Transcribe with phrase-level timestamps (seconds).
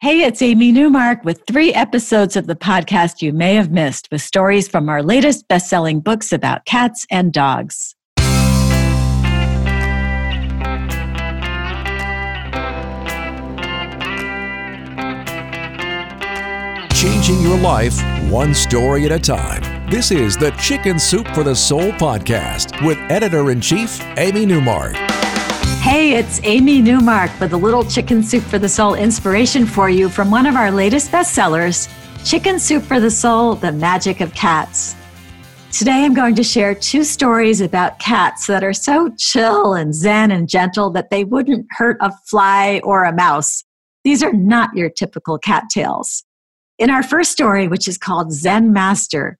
[0.00, 4.22] Hey, it's Amy Newmark with three episodes of the podcast you may have missed with
[4.22, 7.96] stories from our latest best selling books about cats and dogs.
[16.94, 19.90] Changing your life one story at a time.
[19.90, 25.07] This is the Chicken Soup for the Soul podcast with editor in chief, Amy Newmark.
[25.80, 30.08] Hey, it's Amy Newmark with a little Chicken Soup for the Soul inspiration for you
[30.08, 31.88] from one of our latest bestsellers,
[32.26, 34.96] Chicken Soup for the Soul The Magic of Cats.
[35.72, 40.30] Today, I'm going to share two stories about cats that are so chill and zen
[40.30, 43.64] and gentle that they wouldn't hurt a fly or a mouse.
[44.04, 46.24] These are not your typical cat tales.
[46.78, 49.38] In our first story, which is called Zen Master,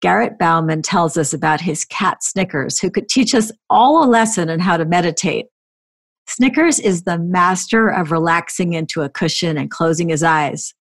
[0.00, 4.48] Garrett Bauman tells us about his cat Snickers, who could teach us all a lesson
[4.48, 5.46] on how to meditate.
[6.30, 10.72] Snickers is the master of relaxing into a cushion and closing his eyes.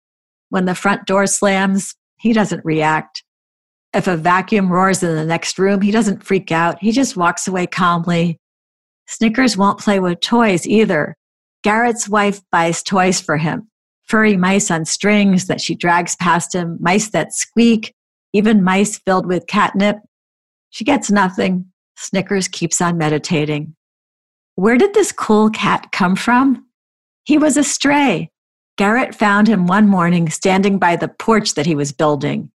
[0.49, 3.23] When the front door slams, he doesn't react.
[3.91, 6.77] If a vacuum roars in the next room, he doesn't freak out.
[6.79, 8.37] He just walks away calmly.
[9.07, 11.15] Snickers won't play with toys either.
[11.63, 13.69] Garrett's wife buys toys for him
[14.09, 17.93] furry mice on strings that she drags past him, mice that squeak,
[18.33, 19.97] even mice filled with catnip.
[20.71, 21.65] She gets nothing.
[21.95, 23.75] Snickers keeps on meditating.
[24.59, 26.65] Where did this cool cat come from?
[27.23, 28.29] He was a stray.
[28.77, 32.51] Garrett found him one morning standing by the porch that he was building.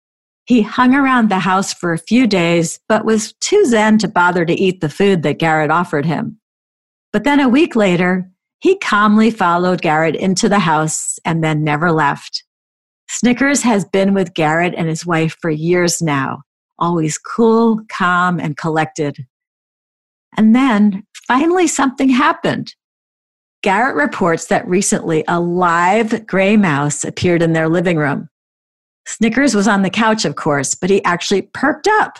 [0.46, 4.46] He hung around the house for a few days, but was too zen to bother
[4.46, 6.40] to eat the food that Garrett offered him.
[7.12, 11.92] But then a week later, he calmly followed Garrett into the house and then never
[11.92, 12.44] left.
[13.10, 16.44] Snickers has been with Garrett and his wife for years now,
[16.78, 19.26] always cool, calm, and collected.
[20.38, 22.74] And then finally something happened.
[23.62, 28.28] Garrett reports that recently a live gray mouse appeared in their living room.
[29.06, 32.18] Snickers was on the couch, of course, but he actually perked up.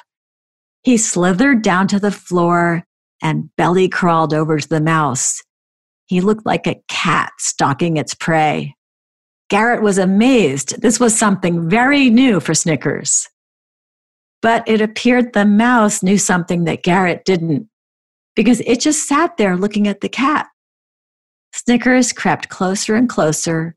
[0.85, 2.85] He slithered down to the floor
[3.21, 5.43] and belly crawled over to the mouse.
[6.07, 8.77] He looked like a cat stalking its prey.
[9.49, 10.81] Garrett was amazed.
[10.83, 13.29] This was something very new for Snickers.
[14.41, 17.70] But it appeared the mouse knew something that Garrett didn't
[18.41, 20.47] because it just sat there looking at the cat.
[21.53, 23.77] Snickers crept closer and closer,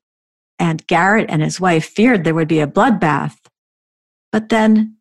[0.57, 3.35] and Garrett and his wife feared there would be a bloodbath.
[4.31, 4.96] But then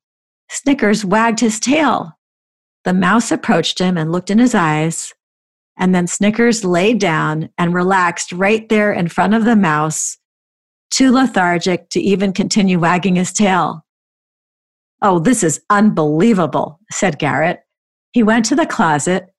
[0.50, 2.18] Snickers wagged his tail.
[2.82, 5.14] The mouse approached him and looked in his eyes,
[5.78, 10.18] and then Snickers lay down and relaxed right there in front of the mouse,
[10.90, 13.86] too lethargic to even continue wagging his tail.
[15.00, 17.60] Oh, this is unbelievable, said Garrett.
[18.12, 19.31] He went to the closet,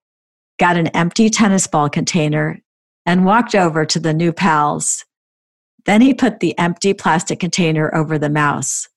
[0.63, 2.57] got an empty tennis ball container,
[3.06, 5.03] and walked over to the new pals.
[5.85, 8.88] Then he put the empty plastic container over the mouse.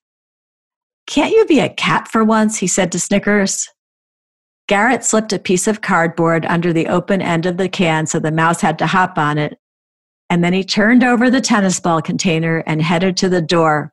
[1.08, 2.58] Can't you be a cat for once?
[2.58, 3.68] he said to Snickers.
[4.68, 8.30] Garrett slipped a piece of cardboard under the open end of the can so the
[8.30, 9.58] mouse had to hop on it.
[10.30, 13.92] And then he turned over the tennis ball container and headed to the door.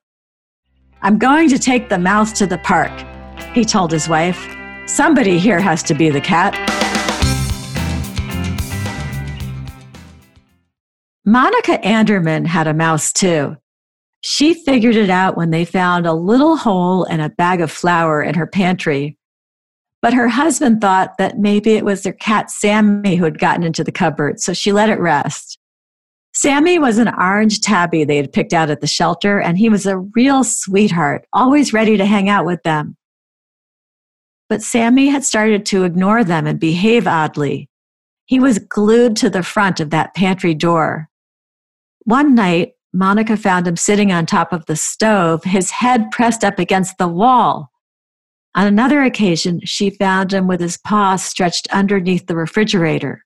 [1.01, 2.91] I'm going to take the mouse to the park,
[3.55, 4.47] he told his wife.
[4.85, 6.72] Somebody here has to be the cat.
[11.25, 13.57] Monica Anderman had a mouse too.
[14.21, 18.21] She figured it out when they found a little hole in a bag of flour
[18.21, 19.17] in her pantry
[20.03, 23.85] but her husband thought that maybe it was their cat Sammy who had gotten into
[23.85, 25.57] the cupboard, so she let it rest.
[26.35, 29.85] Sammy was an orange tabby they had picked out at the shelter, and he was
[29.85, 32.97] a real sweetheart, always ready to hang out with them.
[34.49, 37.69] But Sammy had started to ignore them and behave oddly.
[38.25, 41.07] He was glued to the front of that pantry door.
[42.05, 46.59] One night, Monica found him sitting on top of the stove, his head pressed up
[46.59, 47.71] against the wall.
[48.55, 53.23] On another occasion, she found him with his paw stretched underneath the refrigerator.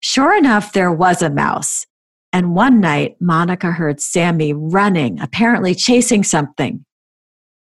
[0.00, 1.86] Sure enough, there was a mouse.
[2.32, 6.84] And one night, Monica heard Sammy running, apparently chasing something.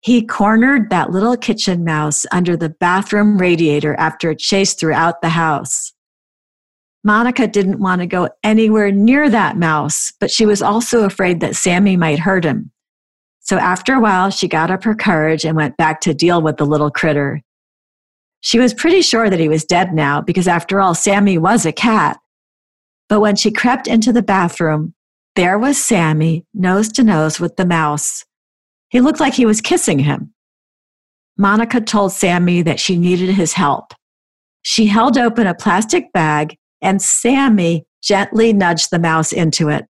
[0.01, 5.31] He cornered that little kitchen mouse under the bathroom radiator after a chase throughout the
[5.31, 5.94] house.
[7.05, 11.55] Monica didn't want to go anywhere near that mouse, but she was also afraid that
[11.55, 12.71] Sammy might hurt him.
[13.41, 16.57] So after a while, she got up her courage and went back to deal with
[16.57, 17.43] the little critter.
[18.41, 21.73] She was pretty sure that he was dead now because, after all, Sammy was a
[21.73, 22.19] cat.
[23.11, 24.95] But when she crept into the bathroom,
[25.37, 28.25] there was Sammy, nose to nose with the mouse.
[28.89, 30.33] He looked like he was kissing him.
[31.37, 33.93] Monica told Sammy that she needed his help.
[34.63, 39.87] She held open a plastic bag and Sammy gently nudged the mouse into it.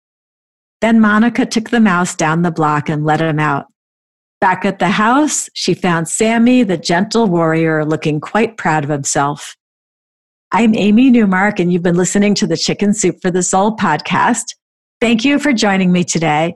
[0.82, 3.68] Then Monica took the mouse down the block and let him out.
[4.42, 9.56] Back at the house, she found Sammy, the gentle warrior, looking quite proud of himself.
[10.52, 14.56] I'm Amy Newmark, and you've been listening to the Chicken Soup for the Soul podcast.
[15.00, 16.56] Thank you for joining me today.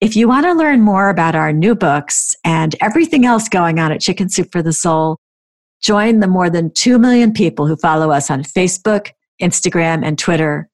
[0.00, 3.92] If you want to learn more about our new books and everything else going on
[3.92, 5.18] at Chicken Soup for the Soul,
[5.82, 9.10] join the more than 2 million people who follow us on Facebook,
[9.40, 10.68] Instagram, and Twitter.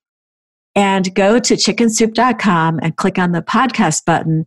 [0.74, 4.46] And go to chickensoup.com and click on the podcast button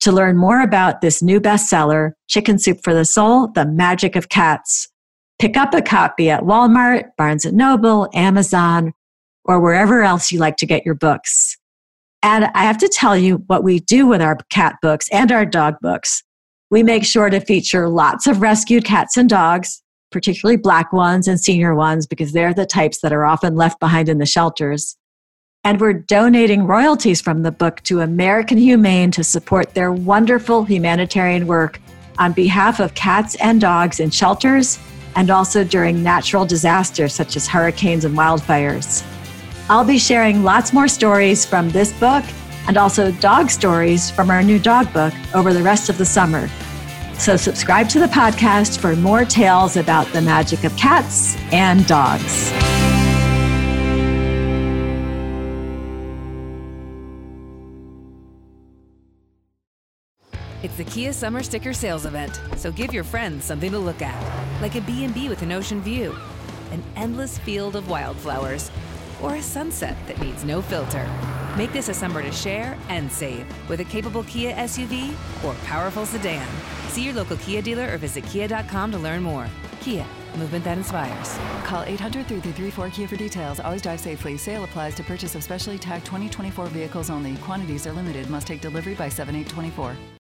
[0.00, 4.28] to learn more about this new bestseller, Chicken Soup for the Soul The Magic of
[4.28, 4.88] Cats.
[5.38, 8.92] Pick up a copy at Walmart, Barnes & Noble, Amazon,
[9.44, 11.56] or wherever else you like to get your books.
[12.22, 15.44] And I have to tell you what we do with our cat books and our
[15.44, 16.22] dog books.
[16.70, 19.81] We make sure to feature lots of rescued cats and dogs,
[20.12, 24.08] particularly black ones and senior ones, because they're the types that are often left behind
[24.08, 24.96] in the shelters.
[25.64, 31.46] And we're donating royalties from the book to American Humane to support their wonderful humanitarian
[31.46, 31.80] work
[32.18, 34.78] on behalf of cats and dogs in shelters
[35.14, 39.04] and also during natural disasters such as hurricanes and wildfires.
[39.68, 42.24] I'll be sharing lots more stories from this book
[42.66, 46.48] and also dog stories from our new dog book over the rest of the summer.
[47.22, 52.50] So, subscribe to the podcast for more tales about the magic of cats and dogs.
[60.64, 64.60] It's the Kia Summer Sticker Sales Event, so give your friends something to look at,
[64.60, 66.16] like a B&B with an ocean view,
[66.72, 68.72] an endless field of wildflowers,
[69.22, 71.08] or a sunset that needs no filter.
[71.56, 75.14] Make this a summer to share and save with a capable Kia SUV
[75.44, 76.48] or powerful sedan.
[76.92, 79.46] See your local Kia dealer or visit kia.com to learn more.
[79.80, 80.04] Kia,
[80.38, 81.38] movement that inspires.
[81.64, 83.60] Call 800 334 Kia for details.
[83.60, 84.36] Always drive safely.
[84.36, 87.36] Sale applies to purchase of specially tagged 2024 vehicles only.
[87.36, 88.28] Quantities are limited.
[88.28, 90.21] Must take delivery by 7824.